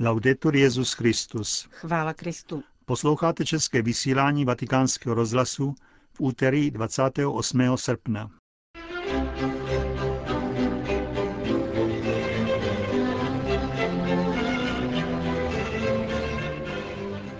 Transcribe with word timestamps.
Laudetur 0.00 0.56
Jezus 0.56 0.92
Christus. 0.92 1.68
Chvála 1.70 2.14
Kristu. 2.14 2.62
Posloucháte 2.84 3.44
české 3.44 3.82
vysílání 3.82 4.44
Vatikánského 4.44 5.14
rozhlasu 5.14 5.74
v 6.12 6.20
úterý 6.20 6.70
28. 6.70 7.76
srpna. 7.76 8.30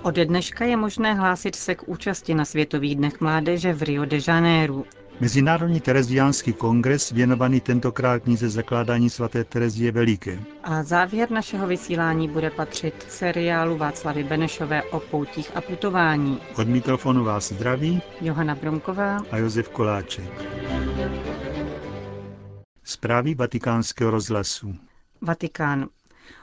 Ode 0.02 0.24
dneška 0.24 0.64
je 0.64 0.76
možné 0.76 1.14
hlásit 1.14 1.54
se 1.54 1.74
k 1.74 1.88
účasti 1.88 2.34
na 2.34 2.44
Světových 2.44 2.96
dnech 2.96 3.20
mládeže 3.20 3.72
v 3.72 3.82
Rio 3.82 4.04
de 4.04 4.18
Janeiro. 4.28 4.84
Mezinárodní 5.20 5.80
tereziánský 5.80 6.52
kongres 6.52 7.10
věnovaný 7.10 7.60
tentokrát 7.60 8.22
knize 8.22 8.48
zakládání 8.48 9.10
svaté 9.10 9.44
Terezie 9.44 9.92
Veliké. 9.92 10.38
A 10.64 10.82
závěr 10.82 11.30
našeho 11.30 11.66
vysílání 11.66 12.28
bude 12.28 12.50
patřit 12.50 13.06
seriálu 13.08 13.76
Václavy 13.76 14.24
Benešové 14.24 14.82
o 14.82 15.00
poutích 15.00 15.56
a 15.56 15.60
putování. 15.60 16.38
Od 16.56 16.68
mikrofonu 16.68 17.24
vás 17.24 17.52
zdraví 17.52 18.02
Johana 18.20 18.54
Bromková 18.54 19.18
a 19.30 19.36
Josef 19.36 19.68
Koláček. 19.68 20.30
Zprávy 22.84 23.34
vatikánského 23.34 24.10
rozhlasu. 24.10 24.74
Vatikán. 25.22 25.86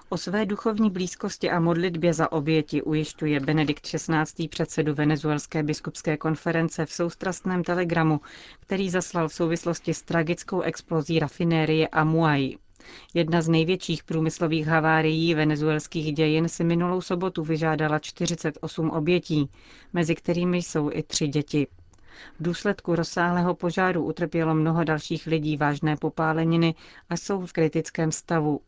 O 0.09 0.17
své 0.17 0.45
duchovní 0.45 0.89
blízkosti 0.89 1.49
a 1.49 1.59
modlitbě 1.59 2.13
za 2.13 2.31
oběti 2.31 2.81
ujišťuje 2.81 3.39
Benedikt 3.39 3.87
XVI. 3.87 4.47
předsedu 4.47 4.93
Venezuelské 4.93 5.63
biskupské 5.63 6.17
konference 6.17 6.85
v 6.85 6.91
soustrastném 6.93 7.63
telegramu, 7.63 8.21
který 8.59 8.89
zaslal 8.89 9.27
v 9.29 9.33
souvislosti 9.33 9.93
s 9.93 10.01
tragickou 10.01 10.61
explozí 10.61 11.19
rafinérie 11.19 11.87
Amuay. 11.87 12.55
Jedna 13.13 13.41
z 13.41 13.49
největších 13.49 14.03
průmyslových 14.03 14.67
havárií 14.67 15.33
venezuelských 15.35 16.13
dějin 16.13 16.49
si 16.49 16.63
minulou 16.63 17.01
sobotu 17.01 17.43
vyžádala 17.43 17.99
48 17.99 18.89
obětí, 18.89 19.49
mezi 19.93 20.15
kterými 20.15 20.57
jsou 20.57 20.89
i 20.93 21.03
tři 21.03 21.27
děti. 21.27 21.67
V 22.39 22.43
důsledku 22.43 22.95
rozsáhlého 22.95 23.55
požáru 23.55 24.05
utrpělo 24.05 24.55
mnoho 24.55 24.83
dalších 24.83 25.27
lidí 25.27 25.57
vážné 25.57 25.97
popáleniny 25.97 26.75
a 27.09 27.17
jsou 27.17 27.45
v 27.45 27.53
kritickém 27.53 28.11
stavu. 28.11 28.61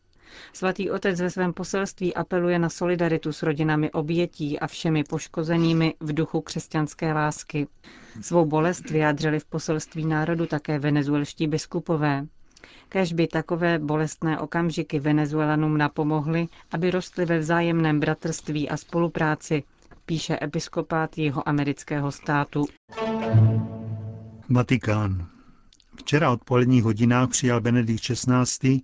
Svatý 0.52 0.90
otec 0.90 1.20
ve 1.20 1.30
svém 1.30 1.52
poselství 1.52 2.14
apeluje 2.14 2.58
na 2.58 2.68
solidaritu 2.68 3.32
s 3.32 3.42
rodinami 3.42 3.90
obětí 3.90 4.58
a 4.58 4.66
všemi 4.66 5.04
poškozenými 5.04 5.94
v 6.00 6.14
duchu 6.14 6.40
křesťanské 6.40 7.12
lásky. 7.12 7.66
Svou 8.20 8.44
bolest 8.44 8.90
vyjádřili 8.90 9.40
v 9.40 9.44
poselství 9.44 10.06
národu 10.06 10.46
také 10.46 10.78
venezuelští 10.78 11.46
biskupové. 11.46 12.26
Kež 12.88 13.12
by 13.12 13.26
takové 13.26 13.78
bolestné 13.78 14.38
okamžiky 14.38 15.00
Venezuelanům 15.00 15.78
napomohly, 15.78 16.48
aby 16.72 16.90
rostly 16.90 17.24
ve 17.24 17.38
vzájemném 17.38 18.00
bratrství 18.00 18.68
a 18.68 18.76
spolupráci, 18.76 19.62
píše 20.06 20.38
episkopát 20.42 21.18
jeho 21.18 21.48
amerického 21.48 22.12
státu. 22.12 22.64
Vatikán. 24.50 25.26
Včera 25.96 26.30
od 26.30 26.44
poledních 26.44 26.84
hodinách 26.84 27.28
přijal 27.28 27.60
Benedikt 27.60 28.00
XVI 28.00 28.80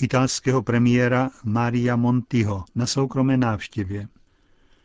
italského 0.00 0.62
premiéra 0.62 1.30
Maria 1.44 1.96
Montiho 1.96 2.64
na 2.74 2.86
soukromé 2.86 3.36
návštěvě. 3.36 4.08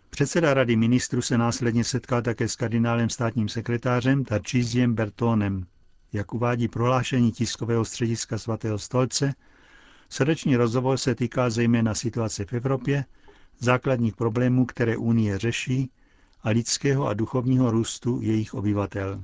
Předseda 0.09 0.53
rady 0.53 0.75
ministrů 0.75 1.21
se 1.21 1.37
následně 1.37 1.83
setkal 1.83 2.21
také 2.21 2.47
s 2.47 2.55
kardinálem 2.55 3.09
státním 3.09 3.49
sekretářem 3.49 4.25
Tarčíziem 4.25 4.93
Bertonem. 4.93 5.65
Jak 6.13 6.33
uvádí 6.33 6.67
prohlášení 6.67 7.31
tiskového 7.31 7.85
střediska 7.85 8.37
svatého 8.37 8.79
stolce, 8.79 9.33
srdeční 10.09 10.55
rozhovor 10.55 10.97
se 10.97 11.15
týká 11.15 11.49
zejména 11.49 11.95
situace 11.95 12.45
v 12.45 12.53
Evropě, 12.53 13.05
základních 13.59 14.15
problémů, 14.15 14.65
které 14.65 14.97
Unie 14.97 15.37
řeší, 15.37 15.89
a 16.43 16.49
lidského 16.49 17.07
a 17.07 17.13
duchovního 17.13 17.71
růstu 17.71 18.19
jejich 18.21 18.53
obyvatel. 18.53 19.23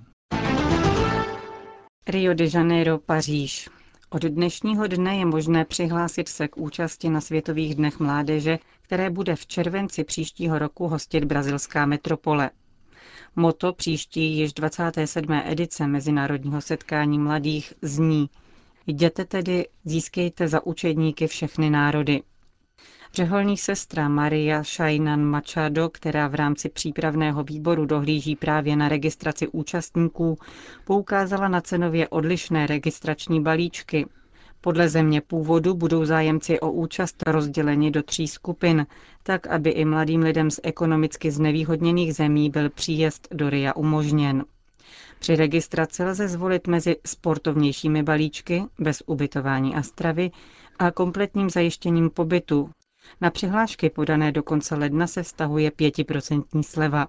Rio 2.07 2.33
de 2.33 2.45
Janeiro, 2.53 2.97
Paříž. 2.97 3.69
Od 4.15 4.21
dnešního 4.25 4.87
dne 4.87 5.17
je 5.17 5.25
možné 5.25 5.65
přihlásit 5.65 6.29
se 6.29 6.47
k 6.47 6.57
účasti 6.57 7.09
na 7.09 7.21
Světových 7.21 7.75
dnech 7.75 7.99
mládeže, 7.99 8.59
které 8.81 9.09
bude 9.09 9.35
v 9.35 9.47
červenci 9.47 10.03
příštího 10.03 10.59
roku 10.59 10.87
hostit 10.87 11.23
brazilská 11.23 11.85
metropole. 11.85 12.49
Moto 13.35 13.73
příští 13.73 14.37
již 14.37 14.53
27. 14.53 15.31
edice 15.45 15.87
Mezinárodního 15.87 16.61
setkání 16.61 17.19
mladých 17.19 17.73
zní 17.81 18.29
Jděte 18.87 19.25
tedy, 19.25 19.67
získejte 19.85 20.47
za 20.47 20.65
učedníky 20.65 21.27
všechny 21.27 21.69
národy. 21.69 22.21
Řeholní 23.15 23.57
sestra 23.57 24.09
Maria 24.09 24.63
Shainan 24.63 25.23
Machado, 25.25 25.89
která 25.89 26.27
v 26.27 26.35
rámci 26.35 26.69
přípravného 26.69 27.43
výboru 27.43 27.85
dohlíží 27.85 28.35
právě 28.35 28.75
na 28.75 28.89
registraci 28.89 29.47
účastníků, 29.47 30.37
poukázala 30.85 31.47
na 31.47 31.61
cenově 31.61 32.07
odlišné 32.07 32.67
registrační 32.67 33.41
balíčky. 33.41 34.05
Podle 34.61 34.89
země 34.89 35.21
původu 35.21 35.73
budou 35.73 36.05
zájemci 36.05 36.59
o 36.59 36.71
účast 36.71 37.23
rozděleni 37.27 37.91
do 37.91 38.03
tří 38.03 38.27
skupin, 38.27 38.85
tak 39.23 39.47
aby 39.47 39.69
i 39.69 39.85
mladým 39.85 40.21
lidem 40.21 40.51
z 40.51 40.59
ekonomicky 40.63 41.31
znevýhodněných 41.31 42.13
zemí 42.15 42.49
byl 42.49 42.69
příjezd 42.69 43.27
do 43.31 43.49
RIA 43.49 43.75
umožněn. 43.75 44.43
Při 45.19 45.35
registraci 45.35 46.03
lze 46.03 46.27
zvolit 46.27 46.67
mezi 46.67 46.95
sportovnějšími 47.05 48.03
balíčky, 48.03 48.63
bez 48.79 49.03
ubytování 49.05 49.75
a 49.75 49.81
stravy, 49.81 50.31
a 50.79 50.91
kompletním 50.91 51.49
zajištěním 51.49 52.09
pobytu, 52.09 52.69
na 53.21 53.29
přihlášky 53.29 53.89
podané 53.89 54.31
do 54.31 54.43
konce 54.43 54.75
ledna 54.75 55.07
se 55.07 55.23
vztahuje 55.23 55.69
5% 55.69 56.63
sleva. 56.63 57.07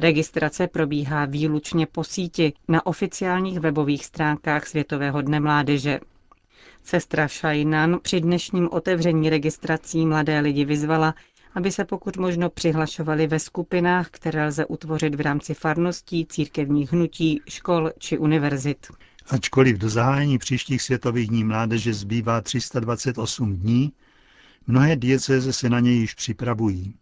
Registrace 0.00 0.66
probíhá 0.66 1.24
výlučně 1.24 1.86
po 1.86 2.04
síti 2.04 2.52
na 2.68 2.86
oficiálních 2.86 3.60
webových 3.60 4.04
stránkách 4.06 4.66
Světového 4.66 5.22
dne 5.22 5.40
mládeže. 5.40 6.00
Sestra 6.84 7.28
Šajnan 7.28 7.98
při 8.02 8.20
dnešním 8.20 8.68
otevření 8.72 9.30
registrací 9.30 10.06
mladé 10.06 10.40
lidi 10.40 10.64
vyzvala, 10.64 11.14
aby 11.54 11.72
se 11.72 11.84
pokud 11.84 12.16
možno 12.16 12.50
přihlašovali 12.50 13.26
ve 13.26 13.38
skupinách, 13.38 14.10
které 14.10 14.46
lze 14.46 14.66
utvořit 14.66 15.14
v 15.14 15.20
rámci 15.20 15.54
farností, 15.54 16.26
církevních 16.26 16.92
hnutí, 16.92 17.40
škol 17.48 17.90
či 17.98 18.18
univerzit. 18.18 18.86
Ačkoliv 19.30 19.78
do 19.78 19.88
zahájení 19.88 20.38
příštích 20.38 20.82
světových 20.82 21.28
dní 21.28 21.44
mládeže 21.44 21.94
zbývá 21.94 22.40
328 22.40 23.56
dní, 23.56 23.92
Mnohé 24.66 24.96
diecéze 24.96 25.52
se 25.52 25.68
na 25.70 25.80
něj 25.80 25.96
již 25.96 26.14
připravují. 26.14 26.94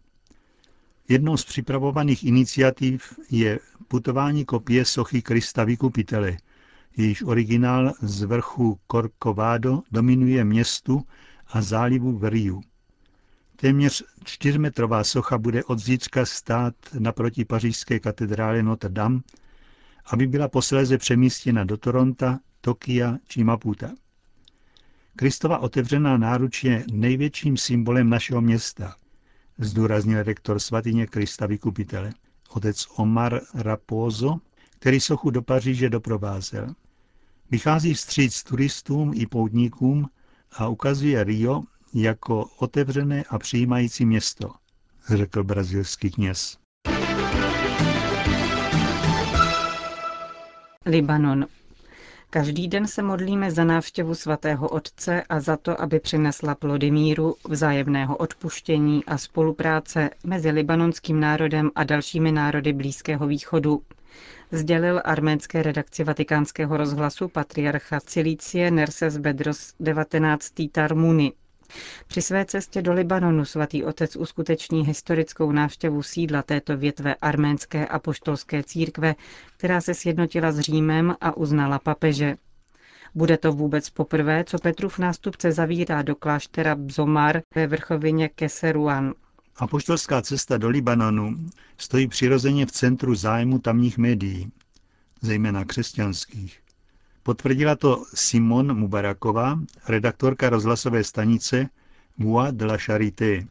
Jednou 1.09 1.37
z 1.37 1.45
připravovaných 1.45 2.23
iniciativ 2.23 3.19
je 3.29 3.59
putování 3.87 4.45
kopie 4.45 4.85
sochy 4.85 5.21
Krista 5.21 5.63
Vykupitele, 5.63 6.37
jejíž 6.97 7.21
originál 7.21 7.93
z 8.01 8.23
vrchu 8.23 8.79
Corcovado 8.91 9.81
dominuje 9.91 10.43
městu 10.43 11.01
a 11.47 11.61
zálivu 11.61 12.17
v 12.17 12.29
Riu. 12.29 12.61
Téměř 13.55 14.03
čtyřmetrová 14.23 15.03
socha 15.03 15.37
bude 15.37 15.63
od 15.63 15.79
zítřka 15.79 16.25
stát 16.25 16.75
naproti 16.99 17.45
pařížské 17.45 17.99
katedrále 17.99 18.63
Notre 18.63 18.89
Dame, 18.89 19.19
aby 20.05 20.27
byla 20.27 20.47
posléze 20.47 20.97
přemístěna 20.97 21.63
do 21.63 21.77
Toronta, 21.77 22.39
Tokia 22.61 23.17
či 23.27 23.43
Maputa. 23.43 23.91
Kristova 25.19 25.57
otevřená 25.57 26.17
náruč 26.17 26.63
je 26.63 26.85
největším 26.91 27.57
symbolem 27.57 28.09
našeho 28.09 28.41
města, 28.41 28.95
zdůraznil 29.57 30.23
rektor 30.23 30.59
svatyně 30.59 31.07
Krista 31.07 31.45
Vykupitele, 31.45 32.13
otec 32.49 32.87
Omar 32.95 33.41
Raposo, 33.53 34.39
který 34.69 34.99
sochu 34.99 35.29
do 35.29 35.41
Paříže 35.41 35.89
doprovázel. 35.89 36.73
Vychází 37.51 37.93
vstříc 37.93 38.43
turistům 38.43 39.11
i 39.15 39.25
poutníkům 39.25 40.09
a 40.51 40.67
ukazuje 40.67 41.23
Rio 41.23 41.63
jako 41.93 42.45
otevřené 42.57 43.23
a 43.29 43.39
přijímající 43.39 44.05
město, 44.05 44.51
řekl 45.09 45.43
brazilský 45.43 46.11
kněz. 46.11 46.57
Libanon. 50.85 51.45
Každý 52.31 52.67
den 52.67 52.87
se 52.87 53.01
modlíme 53.03 53.51
za 53.51 53.63
návštěvu 53.63 54.15
svatého 54.15 54.69
Otce 54.69 55.23
a 55.29 55.39
za 55.39 55.57
to, 55.57 55.81
aby 55.81 55.99
přinesla 55.99 56.55
plody 56.55 56.91
míru, 56.91 57.35
vzájemného 57.49 58.17
odpuštění 58.17 59.05
a 59.05 59.17
spolupráce 59.17 60.09
mezi 60.23 60.49
libanonským 60.51 61.19
národem 61.19 61.71
a 61.75 61.83
dalšími 61.83 62.31
národy 62.31 62.73
Blízkého 62.73 63.27
východu. 63.27 63.81
Sdělil 64.51 65.01
arménské 65.05 65.63
redakci 65.63 66.03
vatikánského 66.03 66.77
rozhlasu 66.77 67.27
patriarcha 67.27 67.99
Cilicie 67.99 68.71
Nerses 68.71 69.17
Bedros 69.17 69.73
19. 69.79 70.53
Tarmuni. 70.71 71.33
Při 72.07 72.21
své 72.21 72.45
cestě 72.45 72.81
do 72.81 72.93
Libanonu 72.93 73.45
svatý 73.45 73.83
otec 73.83 74.15
uskuteční 74.15 74.85
historickou 74.85 75.51
návštěvu 75.51 76.03
sídla 76.03 76.41
této 76.41 76.77
větve 76.77 77.15
arménské 77.15 77.87
apoštolské 77.87 78.63
církve, 78.63 79.15
která 79.57 79.81
se 79.81 79.93
sjednotila 79.93 80.51
s 80.51 80.59
Římem 80.59 81.15
a 81.21 81.37
uznala 81.37 81.79
papeže. 81.79 82.35
Bude 83.15 83.37
to 83.37 83.51
vůbec 83.51 83.89
poprvé, 83.89 84.43
co 84.43 84.57
Petrův 84.57 84.99
nástupce 84.99 85.51
zavírá 85.51 86.01
do 86.01 86.15
kláštera 86.15 86.75
Bzomar 86.75 87.41
ve 87.55 87.67
vrchovině 87.67 88.29
Keseruan. 88.29 89.13
Apoštolská 89.55 90.21
cesta 90.21 90.57
do 90.57 90.69
Libanonu 90.69 91.49
stojí 91.77 92.07
přirozeně 92.07 92.65
v 92.65 92.71
centru 92.71 93.15
zájmu 93.15 93.59
tamních 93.59 93.97
médií, 93.97 94.51
zejména 95.21 95.65
křesťanských. 95.65 96.61
Potvrdila 97.23 97.75
to 97.75 98.03
Simon 98.13 98.77
Mubaraková, 98.77 99.59
redaktorka 99.87 100.49
rozhlasové 100.49 101.03
stanice 101.03 101.65
Voix 102.17 102.51
de 102.51 102.65
la 102.65 102.77
Charité. 102.77 103.43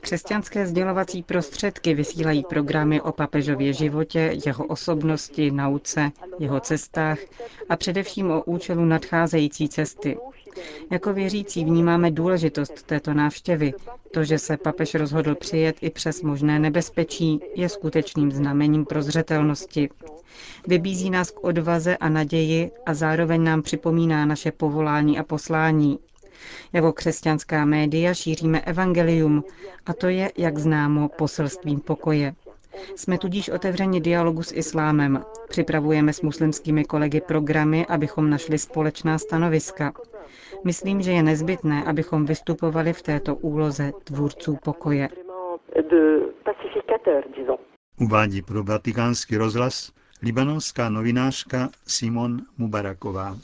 Křesťanské 0.00 0.66
sdělovací 0.66 1.22
prostředky 1.22 1.94
vysílají 1.94 2.44
programy 2.48 3.00
o 3.00 3.12
papežově 3.12 3.72
životě, 3.72 4.36
jeho 4.46 4.66
osobnosti, 4.66 5.50
nauce, 5.50 6.10
jeho 6.38 6.60
cestách 6.60 7.18
a 7.68 7.76
především 7.76 8.30
o 8.30 8.42
účelu 8.42 8.84
nadcházející 8.84 9.68
cesty. 9.68 10.18
Jako 10.90 11.12
věřící 11.12 11.64
vnímáme 11.64 12.10
důležitost 12.10 12.82
této 12.82 13.14
návštěvy. 13.14 13.72
To, 14.12 14.24
že 14.24 14.38
se 14.38 14.56
papež 14.56 14.94
rozhodl 14.94 15.34
přijet 15.34 15.76
i 15.80 15.90
přes 15.90 16.22
možné 16.22 16.58
nebezpečí, 16.58 17.40
je 17.54 17.68
skutečným 17.68 18.32
znamením 18.32 18.84
prozřetelnosti. 18.84 19.88
Vybízí 20.66 21.10
nás 21.10 21.30
k 21.30 21.44
odvaze 21.44 21.96
a 21.96 22.08
naději 22.08 22.70
a 22.86 22.94
zároveň 22.94 23.44
nám 23.44 23.62
připomíná 23.62 24.26
naše 24.26 24.52
povolání 24.52 25.18
a 25.18 25.22
poslání. 25.22 25.98
Jako 26.72 26.92
křesťanská 26.92 27.64
média 27.64 28.14
šíříme 28.14 28.60
evangelium 28.60 29.44
a 29.86 29.92
to 29.94 30.06
je, 30.08 30.32
jak 30.36 30.58
známo, 30.58 31.08
poselstvím 31.08 31.80
pokoje. 31.80 32.34
Jsme 32.96 33.18
tudíž 33.18 33.48
otevřeni 33.48 34.00
dialogu 34.00 34.42
s 34.42 34.52
islámem. 34.52 35.24
Připravujeme 35.48 36.12
s 36.12 36.22
muslimskými 36.22 36.84
kolegy 36.84 37.20
programy, 37.20 37.86
abychom 37.86 38.30
našli 38.30 38.58
společná 38.58 39.18
stanoviska. 39.18 39.92
Myslím, 40.64 41.02
že 41.02 41.12
je 41.12 41.22
nezbytné, 41.22 41.84
abychom 41.84 42.26
vystupovali 42.26 42.92
v 42.92 43.02
této 43.02 43.36
úloze 43.36 43.92
tvůrců 44.04 44.58
pokoje. 44.64 45.08
Uvádí 48.00 48.42
pro 48.42 48.62
vatikánský 48.62 49.36
rozhlas 49.36 49.92
libanonská 50.22 50.88
novinářka 50.88 51.68
Simon 51.86 52.38
Mubaraková. 52.58 53.36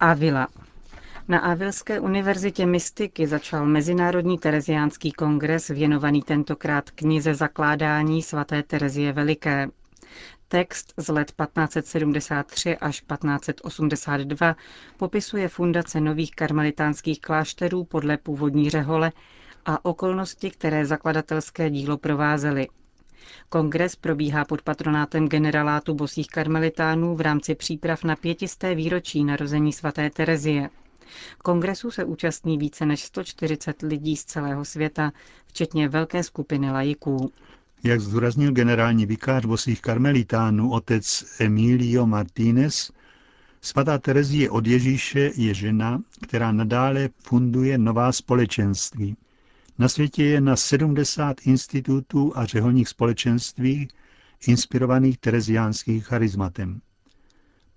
Avila. 0.00 0.48
Na 1.28 1.38
Avilské 1.38 2.00
univerzitě 2.00 2.66
mystiky 2.66 3.26
začal 3.26 3.66
Mezinárodní 3.66 4.38
tereziánský 4.38 5.12
kongres 5.12 5.68
věnovaný 5.68 6.22
tentokrát 6.22 6.90
knize 6.90 7.34
zakládání 7.34 8.22
svaté 8.22 8.62
Terezie 8.62 9.12
Veliké. 9.12 9.68
Text 10.48 10.94
z 10.96 11.08
let 11.08 11.32
1573 11.32 12.76
až 12.76 13.00
1582 13.00 14.56
popisuje 14.96 15.48
fundace 15.48 16.00
nových 16.00 16.30
karmelitánských 16.30 17.20
klášterů 17.20 17.84
podle 17.84 18.16
původní 18.16 18.70
řehole 18.70 19.12
a 19.64 19.84
okolnosti, 19.84 20.50
které 20.50 20.86
zakladatelské 20.86 21.70
dílo 21.70 21.98
provázely. 21.98 22.68
Kongres 23.48 23.96
probíhá 23.96 24.44
pod 24.44 24.62
patronátem 24.62 25.28
generalátu 25.28 25.94
bosých 25.94 26.26
karmelitánů 26.28 27.16
v 27.16 27.20
rámci 27.20 27.54
příprav 27.54 28.04
na 28.04 28.16
pětisté 28.16 28.74
výročí 28.74 29.24
narození 29.24 29.72
svaté 29.72 30.10
Terezie. 30.10 30.70
Kongresu 31.38 31.90
se 31.90 32.04
účastní 32.04 32.58
více 32.58 32.86
než 32.86 33.04
140 33.04 33.82
lidí 33.82 34.16
z 34.16 34.24
celého 34.24 34.64
světa, 34.64 35.12
včetně 35.46 35.88
velké 35.88 36.22
skupiny 36.22 36.70
lajiků. 36.70 37.32
Jak 37.82 38.00
zdůraznil 38.00 38.52
generální 38.52 39.06
vikář 39.06 39.44
bosých 39.44 39.80
karmelitánů 39.80 40.70
otec 40.72 41.24
Emilio 41.40 42.06
Martínez, 42.06 42.92
svatá 43.60 43.98
Terezie 43.98 44.50
od 44.50 44.66
Ježíše 44.66 45.30
je 45.36 45.54
žena, 45.54 46.02
která 46.22 46.52
nadále 46.52 47.08
funduje 47.18 47.78
nová 47.78 48.12
společenství. 48.12 49.16
Na 49.78 49.88
světě 49.88 50.24
je 50.24 50.40
na 50.40 50.56
70 50.56 51.36
institutů 51.46 52.32
a 52.36 52.44
řeholních 52.44 52.88
společenství 52.88 53.88
inspirovaných 54.46 55.18
tereziánských 55.18 56.06
charizmatem. 56.06 56.80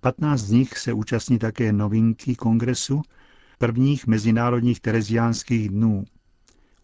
15 0.00 0.40
z 0.40 0.50
nich 0.50 0.78
se 0.78 0.92
účastní 0.92 1.38
také 1.38 1.72
novinky 1.72 2.34
kongresu 2.34 3.02
prvních 3.58 4.06
mezinárodních 4.06 4.80
tereziánských 4.80 5.68
dnů, 5.68 6.04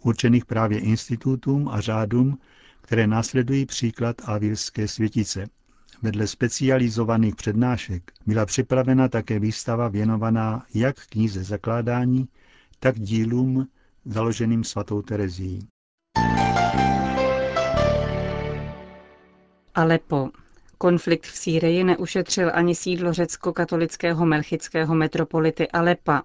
určených 0.02 0.44
právě 0.46 0.78
institutům 0.78 1.68
a 1.68 1.80
řádům, 1.80 2.38
které 2.88 3.06
následují 3.06 3.66
příklad 3.66 4.16
Avilské 4.24 4.88
světice. 4.88 5.46
Vedle 6.02 6.26
specializovaných 6.26 7.36
přednášek 7.36 8.12
byla 8.26 8.46
připravena 8.46 9.08
také 9.08 9.38
výstava 9.38 9.88
věnovaná 9.88 10.66
jak 10.74 11.06
knize 11.06 11.44
zakládání, 11.44 12.28
tak 12.80 12.98
dílům 13.00 13.68
založeným 14.04 14.64
svatou 14.64 15.02
Terezí. 15.02 15.68
Alepo. 19.74 20.30
Konflikt 20.78 21.26
v 21.26 21.36
Sýrii 21.36 21.84
neušetřil 21.84 22.50
ani 22.54 22.74
sídlo 22.74 23.12
řecko-katolického 23.12 24.26
melchického 24.26 24.94
metropolity 24.94 25.68
Alepa. 25.68 26.22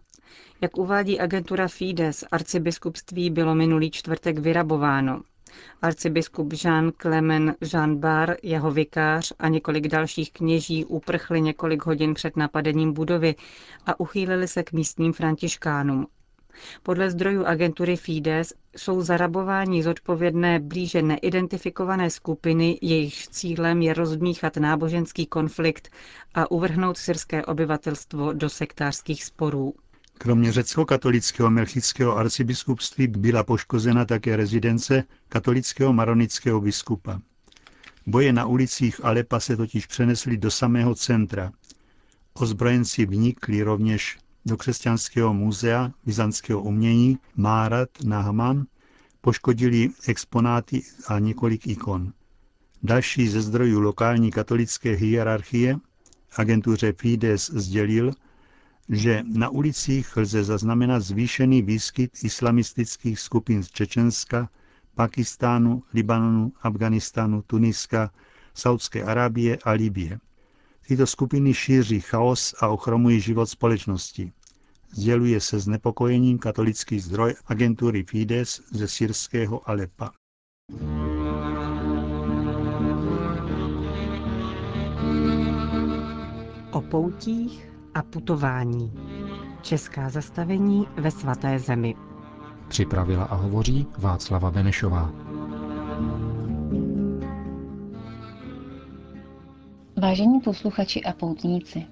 Jak 0.62 0.78
uvádí 0.78 1.20
agentura 1.20 1.68
Fides, 1.68 2.24
arcibiskupství 2.32 3.30
bylo 3.30 3.56
minulý 3.56 3.92
čtvrtek 3.92 4.40
vyrabováno. 4.40 5.22
Arcibiskup 5.82 6.54
Jean 6.64 6.92
Clement 7.02 7.56
Jean 7.74 7.98
Bar, 7.98 8.36
jeho 8.44 8.72
vikář 8.72 9.34
a 9.40 9.48
několik 9.48 9.88
dalších 9.88 10.32
kněží 10.32 10.86
uprchli 10.86 11.42
několik 11.42 11.86
hodin 11.86 12.14
před 12.14 12.38
napadením 12.38 12.94
budovy 12.94 13.36
a 13.86 14.00
uchýlili 14.00 14.48
se 14.48 14.64
k 14.64 14.72
místním 14.72 15.14
františkánům. 15.14 16.08
Podle 16.84 17.12
zdrojů 17.12 17.46
agentury 17.46 17.96
Fides 17.96 18.54
jsou 18.78 19.02
zarabování 19.02 19.84
zodpovědné 19.84 20.60
blíže 20.60 21.02
neidentifikované 21.02 22.10
skupiny, 22.10 22.80
jejichž 22.82 23.28
cílem 23.28 23.82
je 23.82 23.94
rozmíchat 23.94 24.58
náboženský 24.58 25.26
konflikt 25.26 25.90
a 26.34 26.52
uvrhnout 26.52 26.98
syrské 26.98 27.46
obyvatelstvo 27.46 28.34
do 28.34 28.50
sektářských 28.50 29.24
sporů. 29.24 29.74
Kromě 30.24 30.52
řecko-katolického 30.52 31.50
melchického 31.50 32.18
arcibiskupství 32.18 33.08
byla 33.08 33.44
poškozena 33.44 34.06
také 34.06 34.36
rezidence 34.36 35.04
katolického 35.30 35.94
maronického 35.94 36.62
biskupa. 36.62 37.22
Boje 38.08 38.34
na 38.34 38.46
ulicích 38.46 39.06
Alepa 39.06 39.40
se 39.40 39.58
totiž 39.58 39.86
přenesly 39.86 40.38
do 40.38 40.52
samého 40.52 40.96
centra. 40.96 41.52
Ozbrojenci 42.34 43.06
vnikli 43.06 43.64
rovněž 43.64 44.18
do 44.46 44.58
křesťanského 44.58 45.34
muzea 45.34 45.92
byzantského 46.06 46.62
umění 46.62 47.18
Márat 47.36 47.90
Nahman, 48.04 48.66
poškodili 49.22 49.90
exponáty 50.08 50.82
a 51.08 51.20
několik 51.20 51.68
ikon. 51.68 52.14
Další 52.84 53.28
ze 53.28 53.42
zdrojů 53.42 53.80
lokální 53.80 54.32
katolické 54.32 54.92
hierarchie 54.92 55.76
agentuře 56.36 56.94
Fides 56.98 57.50
sdělil, 57.50 58.12
že 58.90 59.24
na 59.24 59.50
ulicích 59.50 60.18
lze 60.18 60.44
zaznamenat 60.44 61.00
zvýšený 61.00 61.62
výskyt 61.62 62.12
islamistických 62.24 63.20
skupin 63.20 63.64
z 63.64 63.72
Čečenska, 63.72 64.50
Pakistánu, 64.96 65.84
Libanonu, 65.94 66.54
Afganistánu, 66.62 67.42
Tuniska, 67.42 68.12
Saudské 68.54 69.04
Arábie 69.04 69.58
a 69.64 69.72
Libie. 69.72 70.20
Tyto 70.88 71.08
skupiny 71.08 71.54
šíří 71.54 72.00
chaos 72.00 72.56
a 72.60 72.68
ochromují 72.68 73.20
život 73.20 73.50
společnosti. 73.50 74.32
Sděluje 74.92 75.42
se 75.42 75.60
znepokojením 75.60 76.38
katolický 76.38 77.00
zdroj 77.00 77.36
agentury 77.48 78.04
Fides 78.04 78.62
ze 78.72 78.88
syrského 78.88 79.70
Alepa. 79.70 80.12
O 86.72 86.82
poutích 86.82 87.73
a 87.96 88.04
putování. 88.04 88.92
Česká 89.62 90.10
zastavení 90.10 90.88
ve 90.98 91.12
svaté 91.12 91.60
zemi. 91.60 91.96
Připravila 92.68 93.24
a 93.24 93.36
hovoří 93.36 93.88
Václava 93.98 94.52
Benešová. 94.52 95.12
Vážení 100.02 100.40
posluchači 100.40 101.04
a 101.04 101.14
poutníci, 101.14 101.86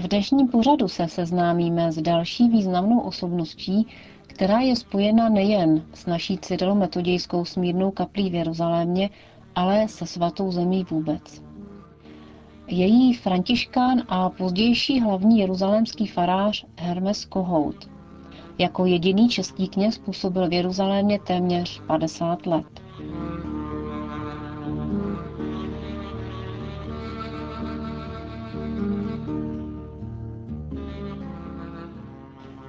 v 0.00 0.08
dnešním 0.08 0.48
pořadu 0.48 0.88
se 0.88 1.08
seznámíme 1.08 1.92
s 1.92 2.02
další 2.02 2.48
významnou 2.48 3.00
osobností, 3.00 3.86
která 4.26 4.60
je 4.60 4.76
spojena 4.76 5.28
nejen 5.28 5.82
s 5.94 6.06
naší 6.06 6.38
cyrilometodějskou 6.38 7.44
smírnou 7.44 7.90
kaplí 7.90 8.30
v 8.30 8.34
Jeruzalémě, 8.34 9.10
ale 9.54 9.88
se 9.88 10.06
svatou 10.06 10.52
zemí 10.52 10.84
vůbec 10.90 11.42
její 12.68 13.14
františkán 13.14 14.02
a 14.08 14.30
pozdější 14.30 15.00
hlavní 15.00 15.38
jeruzalémský 15.38 16.06
farář 16.06 16.66
Hermes 16.76 17.24
Kohout. 17.24 17.90
Jako 18.58 18.86
jediný 18.86 19.28
český 19.28 19.68
kněz 19.68 19.98
působil 19.98 20.48
v 20.48 20.52
Jeruzalémě 20.52 21.18
téměř 21.18 21.82
50 21.86 22.46
let. 22.46 22.66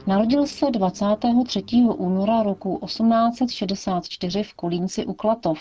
Narodil 0.07 0.47
se 0.47 0.71
23. 0.71 1.63
února 1.97 2.43
roku 2.43 2.79
1864 2.85 4.43
v 4.43 4.53
Kolínci 4.53 5.05
u 5.05 5.13
Klatov 5.13 5.59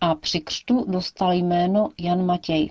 a 0.00 0.14
při 0.14 0.40
křtu 0.40 0.84
dostal 0.88 1.32
jméno 1.32 1.88
Jan 1.98 2.26
Matěj. 2.26 2.70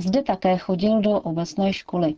Zde 0.00 0.22
také 0.22 0.58
chodil 0.58 1.00
do 1.00 1.20
obecné 1.20 1.72
školy. 1.72 2.14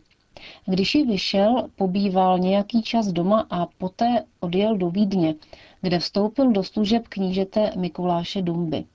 Když 0.65 0.95
ji 0.95 1.05
vyšel, 1.05 1.69
pobýval 1.75 2.39
nějaký 2.39 2.83
čas 2.83 3.07
doma 3.07 3.47
a 3.49 3.65
poté 3.77 4.23
odjel 4.39 4.77
do 4.77 4.89
Vídně, 4.89 5.35
kde 5.81 5.99
vstoupil 5.99 6.51
do 6.51 6.63
služeb 6.63 7.07
knížete 7.09 7.71
Mikuláše 7.75 8.41
Dumby. 8.41 8.85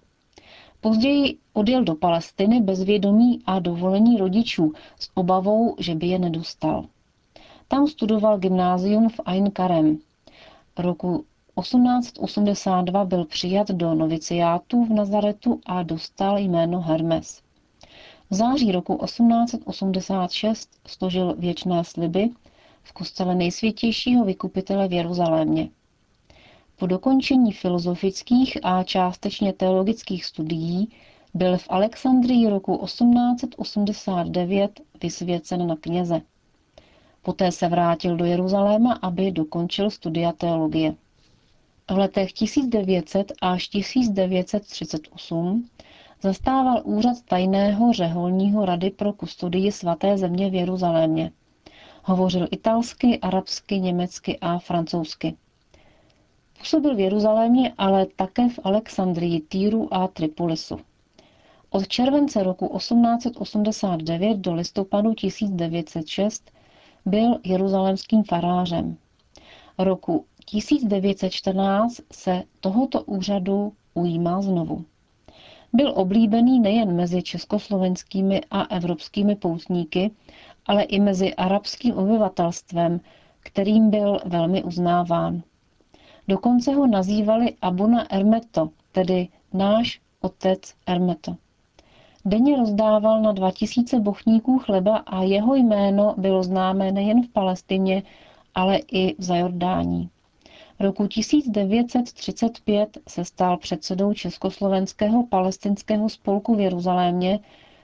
Později 0.81 1.39
odjel 1.53 1.85
do 1.85 1.95
Palestiny 1.95 2.61
bez 2.61 2.83
vědomí 2.83 3.43
a 3.47 3.59
dovolení 3.59 4.17
rodičů 4.17 4.73
s 4.99 5.11
obavou, 5.15 5.75
že 5.79 5.95
by 5.95 6.07
je 6.07 6.19
nedostal. 6.19 6.85
Tam 7.69 7.87
studoval 7.87 8.39
gymnázium 8.39 9.09
v 9.09 9.21
Ain 9.25 9.51
Karem. 9.51 9.99
Roku 10.79 11.25
1882 11.61 13.05
byl 13.05 13.25
přijat 13.25 13.69
do 13.71 13.95
noviciátu 13.95 14.85
v 14.85 14.91
Nazaretu 14.91 15.61
a 15.67 15.83
dostal 15.83 16.39
jméno 16.39 16.81
Hermes. 16.81 17.48
V 18.31 18.35
září 18.35 18.73
roku 18.73 18.99
1886 19.05 20.71
složil 20.87 21.35
věčné 21.39 21.85
sliby 21.85 22.31
v 22.83 22.93
kostele 22.93 23.35
nejsvětějšího 23.35 24.25
vykupitele 24.25 24.89
v 24.89 24.93
Jeruzalémě. 24.93 25.69
Po 26.77 26.87
dokončení 26.87 27.53
filozofických 27.53 28.59
a 28.63 28.83
částečně 28.83 29.53
teologických 29.53 30.25
studií 30.25 30.89
byl 31.35 31.59
v 31.59 31.67
Alexandrii 31.69 32.49
roku 32.49 32.85
1889 32.85 34.81
vysvěcen 35.03 35.67
na 35.67 35.77
kněze. 35.77 36.21
Poté 37.23 37.53
se 37.53 37.69
vrátil 37.69 38.17
do 38.17 38.25
Jeruzaléma, 38.25 38.99
aby 39.03 39.33
dokončil 39.33 39.91
studia 39.91 40.33
teologie. 40.33 40.95
V 41.91 41.99
letech 41.99 42.33
1900 42.33 43.33
až 43.41 43.69
1938 43.69 45.69
zastával 46.23 46.83
úřad 46.85 47.17
tajného 47.25 47.93
řeholního 47.93 48.65
rady 48.65 48.91
pro 48.91 49.13
kustodii 49.13 49.73
svaté 49.73 50.19
země 50.19 50.51
v 50.51 50.55
Jeruzalémě. 50.55 51.33
Hovořil 52.05 52.49
italsky, 52.51 53.19
arabsky, 53.19 53.81
německy 53.81 54.39
a 54.41 54.59
francouzsky. 54.59 55.37
Působil 56.59 56.97
v 56.97 57.01
Jeruzalémě, 57.01 57.75
ale 57.79 58.07
také 58.17 58.49
v 58.49 58.59
Alexandrii, 58.65 59.41
Týru 59.41 59.95
a 59.95 60.09
Tripolisu. 60.09 60.81
Od 61.71 61.89
července 61.89 62.43
roku 62.43 62.79
1889 62.79 64.39
do 64.39 64.55
listopadu 64.55 65.15
1906 65.15 66.51
byl 67.07 67.39
jeruzalémským 67.45 68.25
farářem. 68.25 68.97
Roku 69.79 70.25
1914 70.45 72.01
se 72.13 72.43
tohoto 72.61 73.03
úřadu 73.03 73.73
ujímá 73.95 74.43
znovu. 74.43 74.85
Byl 75.73 75.93
oblíbený 75.97 76.61
nejen 76.61 76.97
mezi 76.97 77.23
československými 77.23 78.41
a 78.51 78.63
evropskými 78.63 79.37
poutníky, 79.37 80.11
ale 80.67 80.83
i 80.83 81.01
mezi 81.01 81.35
arabským 81.35 81.95
obyvatelstvem, 81.95 83.01
kterým 83.41 83.91
byl 83.91 84.21
velmi 84.25 84.65
uznáván. 84.65 85.43
Dokonce 86.29 86.75
ho 86.75 86.87
nazývali 86.87 87.55
Abuna 87.63 88.13
Ermeto, 88.13 88.71
tedy 88.93 89.29
náš 89.53 90.01
otec 90.21 90.75
Ermeto. 90.87 91.37
Denně 92.25 92.57
rozdával 92.57 93.23
na 93.23 93.33
2000 93.33 94.01
bochníků 94.01 94.59
chleba 94.59 94.97
a 94.97 95.23
jeho 95.23 95.55
jméno 95.55 96.15
bylo 96.19 96.43
známé 96.43 96.93
nejen 96.93 97.23
v 97.23 97.29
Palestině, 97.29 98.03
ale 98.55 98.79
i 98.93 99.15
v 99.19 99.23
Zajordání. 99.23 100.11
Roku 100.81 101.07
1935 101.07 102.99
se 103.09 103.25
stal 103.25 103.57
předsedou 103.57 104.13
Československého 104.15 105.27
palestinského 105.27 106.09
spolku 106.09 106.55
v 106.55 106.61
Jeruzalémě, 106.61 107.41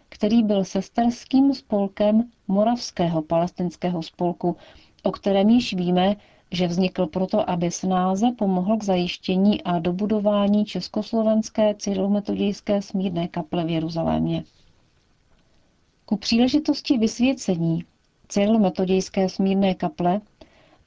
který 0.09 0.43
byl 0.43 0.65
sesterským 0.65 1.55
spolkem 1.55 2.31
Moravského 2.49 3.23
palestinského 3.23 4.03
spolku, 4.03 4.57
o 5.03 5.13
kterém 5.13 5.49
již 5.51 5.75
víme, 5.75 6.17
že 6.51 6.67
vznikl 6.67 7.07
proto, 7.07 7.51
aby 7.51 7.71
snáze 7.71 8.27
pomohl 8.39 8.77
k 8.77 8.85
zajištění 8.85 9.63
a 9.63 9.79
dobudování 9.79 10.65
Československé 10.65 11.75
cyrilometodějské 11.75 12.83
smírné 12.83 13.29
kaple 13.29 13.65
v 13.65 13.71
Jeruzalémě. 13.71 14.45
Ku 16.05 16.17
příležitosti 16.17 16.99
vysvěcení 16.99 17.85
cyrilometodějské 18.29 19.29
smírné 19.29 19.75
kaple 19.75 20.21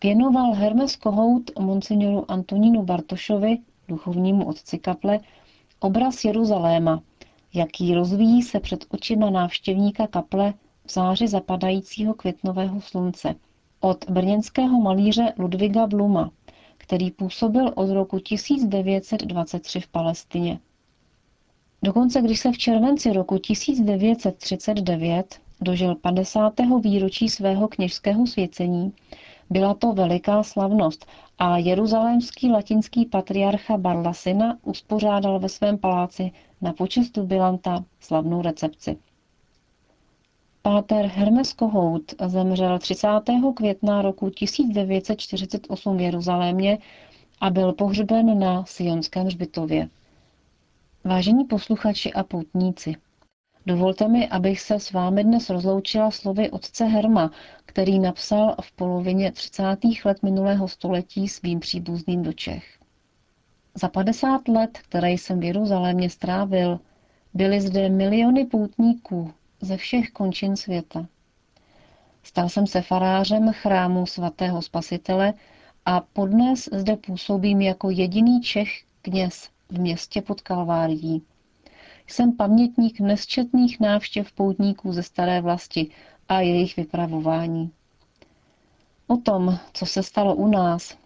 věnoval 0.04 0.54
Hermes 0.54 0.96
Kohout 0.96 1.60
monsignoru 1.60 2.32
Antonínu 2.32 2.84
Bartošovi, 2.84 3.58
duchovnímu 3.88 4.48
otci 4.48 4.78
kaple, 4.78 5.20
obraz 5.80 6.24
Jeruzaléma, 6.24 7.02
jaký 7.54 7.94
rozvíjí 7.94 8.44
se 8.44 8.60
před 8.60 8.86
očima 8.90 9.30
návštěvníka 9.30 10.08
kaple 10.08 10.54
v 10.86 10.94
záři 10.94 11.28
zapadajícího 11.28 12.14
květnového 12.14 12.82
slunce– 12.82 13.36
od 13.80 14.10
brněnského 14.10 14.82
malíře 14.82 15.34
Ludviga 15.38 15.88
Bluma, 15.88 16.32
který 16.78 17.12
působil 17.12 17.72
od 17.76 17.90
roku 17.90 18.20
1923 18.20 19.80
v 19.80 19.88
Palestině. 19.88 20.60
Dokonce 21.84 22.22
když 22.22 22.40
se 22.40 22.52
v 22.52 22.58
červenci 22.58 23.14
roku 23.14 23.38
1939 23.38 25.40
dožil 25.62 25.96
50. 25.96 26.54
výročí 26.82 27.30
svého 27.30 27.68
kněžského 27.68 28.28
svěcení, 28.28 28.94
byla 29.50 29.74
to 29.74 29.94
veliká 29.94 30.44
slavnost 30.44 31.06
a 31.40 31.58
jeruzalémský 31.58 32.52
latinský 32.52 33.06
patriarcha 33.06 33.78
Barlasina 33.78 34.58
uspořádal 34.64 35.40
ve 35.40 35.50
svém 35.50 35.78
paláci 35.78 36.32
na 36.62 36.74
počest 36.74 37.18
Bilanta 37.18 37.84
slavnou 38.00 38.42
recepci. 38.42 38.98
Páter 40.62 41.06
Hermes 41.06 41.54
Kohout 41.54 42.14
zemřel 42.28 42.80
30. 42.80 43.08
května 43.56 44.02
roku 44.02 44.30
1948 44.30 45.98
v 45.98 46.02
Jeruzalémě 46.02 46.78
a 47.42 47.50
byl 47.50 47.74
pohřben 47.74 48.40
na 48.40 48.66
Sionském 48.66 49.26
hřbitově. 49.26 49.90
Vážení 51.04 51.46
posluchači 51.46 52.14
a 52.14 52.24
poutníci, 52.24 52.96
dovolte 53.68 54.08
mi, 54.08 54.28
abych 54.28 54.62
se 54.62 54.80
s 54.80 54.92
vámi 54.92 55.24
dnes 55.24 55.50
rozloučila 55.50 56.12
slovy 56.12 56.50
otce 56.50 56.86
Herma, 56.86 57.32
který 57.66 58.00
napsal 58.00 58.56
v 58.62 58.72
polovině 58.72 59.32
30. 59.32 59.64
let 60.06 60.24
minulého 60.24 60.68
století 60.68 61.28
svým 61.28 61.60
příbuzným 61.60 62.24
do 62.24 62.34
Čech. 62.34 62.64
Za 63.76 63.88
50 63.88 64.48
let, 64.48 64.78
které 64.78 65.12
jsem 65.12 65.40
v 65.40 65.44
Jeruzalémě 65.44 66.10
strávil, 66.10 66.80
byly 67.34 67.62
zde 67.62 67.90
miliony 67.90 68.46
poutníků, 68.46 69.34
ze 69.62 69.78
všech 69.78 70.10
končin 70.12 70.56
světa. 70.56 71.06
Stal 72.24 72.50
jsem 72.50 72.68
se 72.68 72.82
farářem 72.82 73.54
chrámu 73.54 74.06
svatého 74.06 74.62
spasitele 74.62 75.34
a 75.86 76.02
podnes 76.14 76.70
zde 76.74 76.96
působím 76.96 77.62
jako 77.62 77.90
jediný 77.90 78.42
Čech 78.42 78.70
kněz 79.02 79.50
v 79.70 79.80
městě 79.80 80.22
pod 80.22 80.42
Kalvárií. 80.42 81.22
Jsem 82.08 82.32
pamětník 82.32 83.00
nesčetných 83.00 83.80
návštěv 83.80 84.32
poutníků 84.32 84.92
ze 84.94 85.04
staré 85.04 85.42
vlasti 85.42 85.90
a 86.30 86.40
jejich 86.40 86.78
vypravování. 86.78 87.72
O 89.08 89.18
tom, 89.18 89.60
co 89.74 89.86
se 89.86 90.04
stalo 90.04 90.36
u 90.36 90.48
nás, 90.48 90.98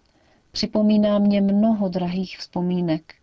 připomíná 0.52 1.18
mě 1.18 1.40
mnoho 1.40 1.88
drahých 1.88 2.38
vzpomínek, 2.38 3.14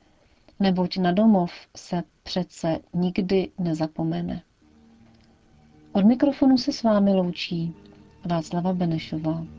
neboť 0.60 0.98
na 0.98 1.12
domov 1.12 1.52
se 1.78 2.04
přece 2.24 2.80
nikdy 2.94 3.50
nezapomene. 3.58 4.42
Od 5.94 6.06
mikrofonu 6.06 6.58
se 6.58 6.74
s 6.74 6.84
vámi 6.84 7.14
loučí 7.14 7.74
Václava 8.26 8.74
Benešová. 8.74 9.59